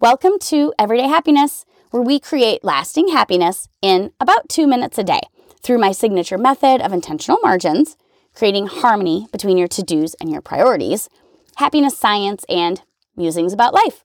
Welcome 0.00 0.38
to 0.44 0.72
Everyday 0.78 1.08
Happiness, 1.08 1.66
where 1.90 2.02
we 2.02 2.18
create 2.18 2.64
lasting 2.64 3.08
happiness 3.08 3.68
in 3.82 4.12
about 4.18 4.48
two 4.48 4.66
minutes 4.66 4.96
a 4.96 5.04
day 5.04 5.20
through 5.62 5.76
my 5.76 5.92
signature 5.92 6.38
method 6.38 6.80
of 6.80 6.94
intentional 6.94 7.36
margins, 7.42 7.98
creating 8.34 8.68
harmony 8.68 9.26
between 9.30 9.58
your 9.58 9.68
to 9.68 9.82
dos 9.82 10.14
and 10.14 10.30
your 10.30 10.40
priorities, 10.40 11.10
happiness 11.56 11.98
science, 11.98 12.46
and 12.48 12.80
musings 13.14 13.52
about 13.52 13.74
life. 13.74 14.02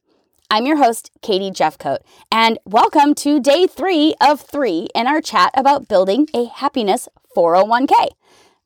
I'm 0.51 0.65
your 0.65 0.83
host, 0.83 1.11
Katie 1.21 1.49
Jefcoat, 1.49 1.99
and 2.29 2.59
welcome 2.65 3.15
to 3.15 3.39
day 3.39 3.65
three 3.65 4.15
of 4.19 4.41
three 4.41 4.89
in 4.93 5.07
our 5.07 5.21
chat 5.21 5.51
about 5.55 5.87
building 5.87 6.27
a 6.33 6.43
happiness 6.43 7.07
401k. 7.37 8.09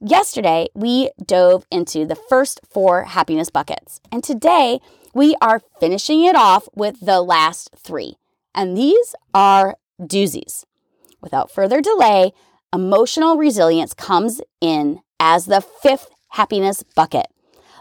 Yesterday, 0.02 0.70
we 0.74 1.12
dove 1.26 1.66
into 1.70 2.06
the 2.06 2.16
first 2.16 2.62
four 2.70 3.04
happiness 3.04 3.50
buckets, 3.50 4.00
and 4.14 4.24
today 4.24 4.80
we 5.14 5.36
are 5.42 5.62
finishing 5.82 6.24
it 6.24 6.38
off 6.38 6.70
with 6.74 7.02
the 7.02 7.22
last 7.22 7.72
three. 7.76 8.16
And 8.56 8.78
these 8.78 9.14
are 9.34 9.76
doozies. 10.02 10.64
Without 11.20 11.52
further 11.52 11.82
delay, 11.82 12.32
emotional 12.74 13.36
resilience 13.36 13.94
comes 13.94 14.40
in 14.62 15.02
as 15.20 15.48
the 15.48 15.60
fifth 15.60 16.12
happiness 16.30 16.82
bucket. 16.96 17.28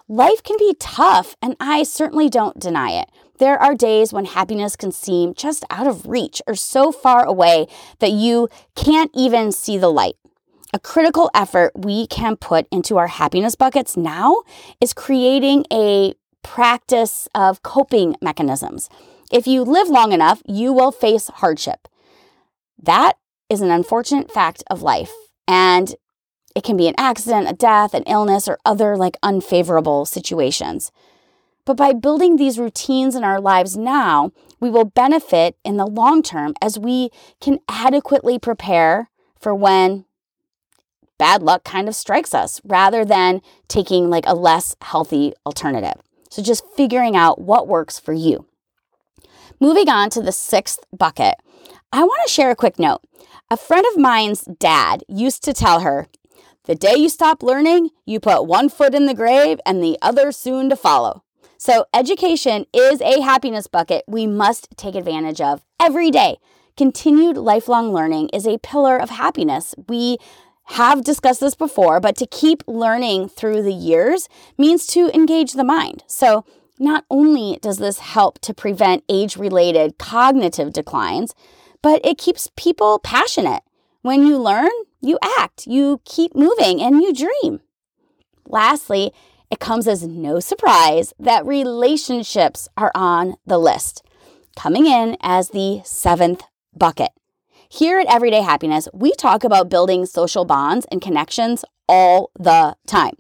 Life 0.09 0.42
can 0.42 0.56
be 0.59 0.74
tough, 0.80 1.37
and 1.40 1.54
I 1.60 1.84
certainly 1.84 2.28
don't 2.28 2.59
deny 2.59 3.00
it. 3.00 3.10
There 3.38 3.62
are 3.62 3.76
days 3.76 4.12
when 4.12 4.24
happiness 4.24 4.74
can 4.74 4.90
seem 4.90 5.34
just 5.34 5.64
out 5.70 5.87
of 5.87 6.09
reach 6.09 6.42
or 6.48 6.56
so 6.56 6.90
far 6.90 7.24
away 7.24 7.68
that 8.00 8.10
you 8.10 8.48
can't 8.74 9.12
even 9.14 9.52
see 9.52 9.78
the 9.78 9.92
light. 9.92 10.16
A 10.74 10.78
critical 10.78 11.30
effort 11.34 11.72
we 11.74 12.06
can 12.06 12.36
put 12.36 12.66
into 12.70 12.98
our 12.98 13.06
happiness 13.06 13.54
buckets 13.54 13.96
now 13.96 14.42
is 14.82 14.92
creating 14.92 15.64
a 15.72 16.14
practice 16.42 17.26
of 17.34 17.62
coping 17.62 18.16
mechanisms. 18.20 18.90
If 19.32 19.46
you 19.46 19.62
live 19.62 19.88
long 19.88 20.12
enough, 20.12 20.42
you 20.46 20.74
will 20.74 20.92
face 20.92 21.28
hardship. 21.28 21.88
That 22.82 23.15
is 23.48 23.62
an 23.62 23.70
unfortunate 23.70 24.30
fact 24.30 24.62
of 24.70 24.82
life. 24.82 25.12
And 25.46 25.95
it 26.54 26.65
can 26.65 26.76
be 26.76 26.88
an 26.88 26.95
accident, 26.98 27.48
a 27.48 27.54
death, 27.54 27.95
an 27.95 28.02
illness, 28.04 28.46
or 28.46 28.59
other 28.66 28.95
like 28.95 29.16
unfavorable 29.23 30.04
situations. 30.04 30.93
But 31.65 31.78
by 31.78 31.95
building 31.95 32.37
these 32.37 32.59
routines 32.59 33.15
in 33.15 33.24
our 33.24 33.40
lives 33.40 33.76
now, 33.76 34.32
we 34.60 34.68
will 34.68 34.84
benefit 34.84 35.56
in 35.65 35.78
the 35.78 35.87
long 35.87 36.23
term 36.23 36.54
as 36.60 36.78
we 36.78 37.10
can 37.40 37.59
adequately 37.68 38.38
prepare 38.38 39.10
for 39.38 39.54
when 39.54 40.04
bad 41.19 41.43
luck 41.43 41.65
kind 41.65 41.88
of 41.88 41.95
strikes 41.95 42.33
us 42.33 42.61
rather 42.65 43.05
than 43.05 43.41
taking 43.69 44.09
like 44.09 44.24
a 44.27 44.35
less 44.35 44.77
healthy 44.83 45.35
alternative. 45.45 46.01
So 46.30 46.43
just 46.43 46.66
figuring 46.77 47.16
out 47.16 47.41
what 47.41 47.69
works 47.69 47.99
for 47.99 48.13
you. 48.13 48.47
Moving 49.61 49.89
on 49.89 50.11
to 50.11 50.23
the 50.23 50.33
sixth 50.33 50.80
bucket, 50.96 51.35
I 51.93 52.05
want 52.05 52.21
to 52.27 52.33
share 52.33 52.51
a 52.51 52.57
quick 52.57 52.79
note. 52.79 53.01
A 53.51 53.57
friend 53.57 53.85
of 53.91 53.99
mine's 53.99 54.43
dad 54.43 55.02
used 55.09 55.43
to 55.45 55.52
tell 55.52 55.80
her, 55.80 56.07
the 56.65 56.74
day 56.74 56.95
you 56.96 57.09
stop 57.09 57.43
learning, 57.43 57.91
you 58.05 58.21
put 58.21 58.46
one 58.46 58.69
foot 58.69 58.95
in 58.95 59.07
the 59.07 59.15
grave 59.15 59.59
and 59.65 59.83
the 59.83 59.99
other 60.02 60.30
soon 60.33 60.69
to 60.69 60.77
follow. 60.77 61.24
So, 61.57 61.87
education 61.93 62.66
is 62.73 63.01
a 63.01 63.21
happiness 63.21 63.66
bucket 63.66 64.05
we 64.06 64.27
must 64.27 64.69
take 64.77 64.94
advantage 64.94 65.41
of 65.41 65.65
every 65.81 66.11
day. 66.11 66.37
Continued 66.77 67.37
lifelong 67.37 67.93
learning 67.93 68.28
is 68.28 68.47
a 68.47 68.59
pillar 68.59 68.97
of 68.97 69.11
happiness 69.11 69.75
we 69.89 70.19
have 70.71 71.05
discussed 71.05 71.41
this 71.41 71.55
before, 71.55 72.00
but 72.00 72.16
to 72.16 72.27
keep 72.27 72.62
learning 72.66 73.28
through 73.28 73.62
the 73.62 73.72
years 73.72 74.28
means 74.59 74.87
to 74.88 75.11
engage 75.15 75.53
the 75.53 75.65
mind. 75.65 76.05
So, 76.06 76.44
not 76.78 77.05
only 77.11 77.59
does 77.61 77.78
this 77.78 77.99
help 77.99 78.38
to 78.41 78.55
prevent 78.55 79.03
age 79.09 79.37
related 79.37 79.99
cognitive 79.99 80.72
declines, 80.72 81.34
but 81.83 82.05
it 82.05 82.19
keeps 82.19 82.50
people 82.56 82.99
passionate. 83.00 83.62
When 84.03 84.27
you 84.27 84.39
learn, 84.39 84.71
you 85.00 85.19
act, 85.39 85.66
you 85.66 86.00
keep 86.05 86.37
moving, 86.37 86.81
and 86.81 87.03
you 87.03 87.12
dream. 87.12 87.61
Lastly, 88.47 89.12
it 89.51 89.59
comes 89.59 89.89
as 89.89 90.07
no 90.07 90.39
surprise 90.39 91.15
that 91.19 91.47
relationships 91.47 92.69
are 92.77 92.93
on 92.95 93.34
the 93.47 93.59
list, 93.59 94.03
coming 94.57 94.87
in 94.87 95.17
as 95.21 95.49
the 95.51 95.81
seventh 95.84 96.43
bucket. 96.77 97.11
Here 97.71 97.99
at 97.99 98.06
Everyday 98.06 98.41
Happiness, 98.41 98.89
we 98.95 99.12
talk 99.12 99.45
about 99.45 99.69
building 99.69 100.06
social 100.06 100.47
bonds 100.47 100.87
and 100.91 101.03
connections 101.03 101.67
all 101.87 102.31
the 102.39 102.75
time. 102.87 103.12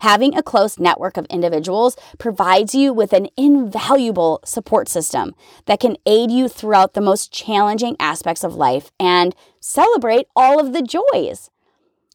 Having 0.00 0.36
a 0.36 0.44
close 0.44 0.78
network 0.78 1.16
of 1.16 1.26
individuals 1.26 1.96
provides 2.16 2.72
you 2.72 2.92
with 2.92 3.12
an 3.12 3.26
invaluable 3.36 4.38
support 4.44 4.88
system 4.88 5.34
that 5.64 5.80
can 5.80 5.96
aid 6.06 6.30
you 6.30 6.48
throughout 6.48 6.94
the 6.94 7.00
most 7.00 7.32
challenging 7.32 7.96
aspects 7.98 8.44
of 8.44 8.54
life 8.54 8.92
and 9.00 9.34
celebrate 9.58 10.28
all 10.36 10.60
of 10.60 10.72
the 10.72 10.82
joys. 10.82 11.50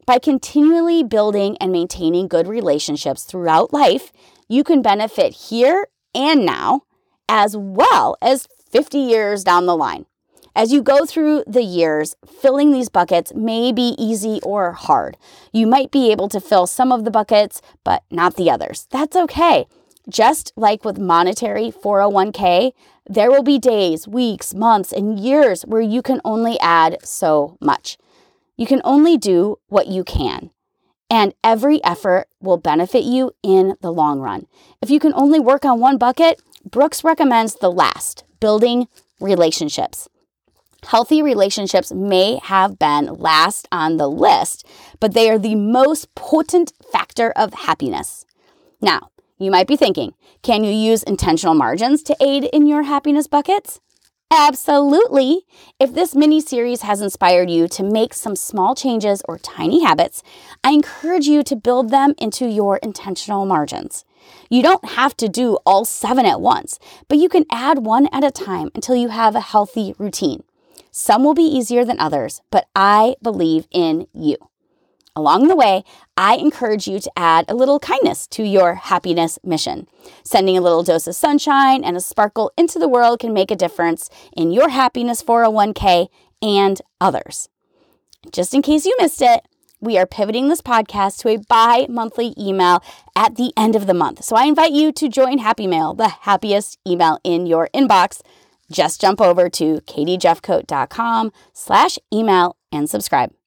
By 0.06 0.18
continually 0.18 1.04
building 1.04 1.58
and 1.60 1.74
maintaining 1.74 2.30
good 2.30 2.48
relationships 2.48 3.26
throughout 3.26 3.74
life, 3.74 4.14
you 4.48 4.64
can 4.64 4.82
benefit 4.82 5.34
here 5.34 5.88
and 6.16 6.46
now, 6.46 6.84
as 7.28 7.58
well 7.58 8.16
as 8.22 8.48
50 8.70 8.98
years 8.98 9.44
down 9.44 9.66
the 9.66 9.76
line. 9.76 10.06
As 10.54 10.74
you 10.74 10.82
go 10.82 11.06
through 11.06 11.46
the 11.48 11.64
years, 11.64 12.16
filling 12.28 12.72
these 12.72 12.90
buckets 12.90 13.34
may 13.34 13.72
be 13.72 13.96
easy 13.98 14.42
or 14.44 14.74
hard. 14.74 15.16
You 15.54 15.66
might 15.66 15.92
be 15.92 16.12
able 16.12 16.28
to 16.28 16.42
fill 16.42 16.68
some 16.68 16.92
of 16.92 17.06
the 17.06 17.12
buckets, 17.12 17.62
but 17.86 18.04
not 18.12 18.36
the 18.36 18.52
others. 18.52 18.86
That's 18.92 19.16
okay. 19.16 19.66
Just 20.10 20.52
like 20.58 20.84
with 20.84 21.00
monetary 21.00 21.72
401k, 21.72 22.74
there 23.10 23.32
will 23.32 23.44
be 23.44 23.60
days, 23.60 24.10
weeks, 24.10 24.54
months, 24.54 24.92
and 24.92 25.18
years 25.18 25.62
where 25.62 25.82
you 25.82 26.02
can 26.02 26.20
only 26.26 26.60
add 26.60 26.98
so 27.02 27.58
much. 27.62 27.98
You 28.58 28.66
can 28.66 28.82
only 28.84 29.18
do 29.18 29.58
what 29.68 29.88
you 29.88 30.04
can. 30.04 30.50
And 31.10 31.34
every 31.44 31.82
effort 31.84 32.28
will 32.42 32.58
benefit 32.58 33.04
you 33.04 33.32
in 33.42 33.76
the 33.82 33.92
long 33.92 34.20
run. 34.20 34.48
If 34.82 34.90
you 34.90 35.00
can 35.00 35.14
only 35.14 35.40
work 35.40 35.64
on 35.64 35.80
one 35.80 35.98
bucket, 35.98 36.42
Brooks 36.70 37.06
recommends 37.06 37.56
the 37.56 37.72
last 37.72 38.26
building 38.40 38.88
relationships. 39.20 40.10
Healthy 40.86 41.22
relationships 41.22 41.92
may 41.94 42.40
have 42.44 42.78
been 42.78 43.06
last 43.14 43.68
on 43.72 43.98
the 43.98 44.10
list, 44.10 44.68
but 45.00 45.14
they 45.14 45.30
are 45.30 45.40
the 45.40 45.56
most 45.56 46.14
potent 46.16 46.74
factor 46.92 47.32
of 47.36 47.54
happiness. 47.54 48.26
Now, 48.82 49.10
you 49.38 49.52
might 49.52 49.68
be 49.68 49.78
thinking, 49.78 50.14
can 50.42 50.64
you 50.64 50.72
use 50.72 51.04
intentional 51.04 51.54
margins 51.54 52.04
to 52.04 52.18
aid 52.20 52.46
in 52.46 52.66
your 52.68 52.84
happiness 52.84 53.28
buckets? 53.28 53.80
Absolutely. 54.32 55.42
If 55.80 55.94
this 55.94 56.16
mini 56.16 56.42
series 56.42 56.82
has 56.82 57.02
inspired 57.02 57.50
you 57.50 57.68
to 57.70 57.84
make 57.84 58.14
some 58.14 58.36
small 58.36 58.76
changes 58.76 59.22
or 59.28 59.38
tiny 59.38 59.84
habits, 59.84 60.24
I 60.64 60.72
encourage 60.72 61.26
you 61.26 61.44
to 61.44 61.56
build 61.56 61.90
them 61.90 62.16
into 62.18 62.48
your 62.48 62.78
intentional 62.78 63.46
margins. 63.46 64.06
You 64.50 64.64
don't 64.64 64.86
have 64.92 65.18
to 65.18 65.28
do 65.28 65.58
all 65.66 65.86
seven 65.86 66.26
at 66.26 66.42
once, 66.42 66.80
but 67.08 67.18
you 67.18 67.30
can 67.30 67.46
add 67.52 67.80
one 67.80 68.08
at 68.14 68.24
a 68.24 68.32
time 68.32 68.72
until 68.74 68.96
you 68.96 69.10
have 69.10 69.36
a 69.36 69.42
healthy 69.42 69.96
routine. 69.98 70.44
Some 70.92 71.24
will 71.24 71.34
be 71.34 71.44
easier 71.44 71.86
than 71.86 72.00
others, 72.00 72.42
but 72.52 72.68
I 72.76 73.16
believe 73.22 73.68
in 73.72 74.08
you. 74.14 74.38
Along 75.16 75.48
the 75.48 75.56
way, 75.56 75.84
I 76.16 76.36
encourage 76.36 76.88
you 76.88 77.00
to 77.00 77.12
add 77.18 77.46
a 77.48 77.56
little 77.56 77.80
kindness 77.80 78.28
to 78.28 78.44
your 78.44 78.76
happiness 78.76 79.40
mission. 79.44 79.88
Sending 80.24 80.58
a 80.58 80.62
little 80.62 80.84
dose 80.84 81.08
of 81.08 81.16
sunshine 81.16 81.84
and 81.84 81.98
a 81.98 82.02
sparkle 82.02 82.52
into 82.58 82.80
the 82.80 82.88
world 82.88 83.20
can 83.20 83.34
make 83.34 83.52
a 83.52 83.56
difference 83.56 84.10
in 84.36 84.52
your 84.52 84.70
happiness 84.70 85.22
401k 85.22 86.08
and 86.42 86.82
others. 87.02 87.50
Just 88.32 88.54
in 88.54 88.62
case 88.62 88.86
you 88.86 88.96
missed 89.00 89.22
it, 89.22 89.46
we 89.82 89.98
are 89.98 90.06
pivoting 90.06 90.48
this 90.48 90.62
podcast 90.62 91.20
to 91.20 91.30
a 91.30 91.38
bi 91.38 91.88
monthly 91.90 92.34
email 92.38 92.84
at 93.16 93.36
the 93.36 93.52
end 93.58 93.76
of 93.76 93.88
the 93.88 93.94
month. 93.94 94.24
So 94.24 94.36
I 94.36 94.46
invite 94.46 94.72
you 94.72 94.92
to 94.92 95.10
join 95.10 95.40
Happy 95.40 95.68
Mail, 95.68 95.94
the 95.94 96.08
happiest 96.08 96.78
email 96.88 97.20
in 97.24 97.48
your 97.48 97.68
inbox 97.74 98.22
just 98.72 99.02
jump 99.02 99.22
over 99.22 99.50
to 99.50 99.82
katiejefcoat.com 99.82 101.32
slash 101.54 102.00
email 102.14 102.56
and 102.72 102.90
subscribe. 102.90 103.41